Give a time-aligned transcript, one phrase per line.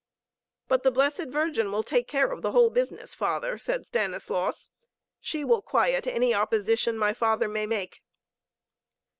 [0.67, 4.71] "But the Blessed Virgin will take care of the whole business, Father," said Stanislaus.
[5.19, 8.01] "She will quiet any opposition my father may make."